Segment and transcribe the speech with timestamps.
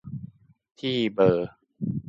[0.79, 1.49] ที่เบอร์